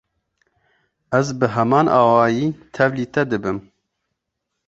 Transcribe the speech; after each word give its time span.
Ez 1.17 1.27
bi 1.39 1.47
heman 1.55 1.87
awayî 1.99 2.47
tevlî 2.73 3.05
te 3.13 3.23
dibim. 3.31 3.57